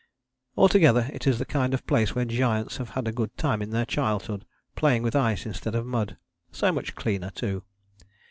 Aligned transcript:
Altogether 0.57 1.11
it 1.13 1.27
is 1.27 1.37
the 1.37 1.45
kind 1.45 1.75
of 1.75 1.85
place 1.85 2.15
where 2.15 2.25
giants 2.25 2.77
have 2.77 2.89
had 2.89 3.07
a 3.07 3.11
good 3.11 3.37
time 3.37 3.61
in 3.61 3.69
their 3.69 3.85
childhood, 3.85 4.45
playing 4.75 5.03
with 5.03 5.15
ice 5.15 5.45
instead 5.45 5.75
of 5.75 5.85
mud 5.85 6.17
so 6.51 6.71
much 6.71 6.95
cleaner 6.95 7.29
too! 7.29 7.63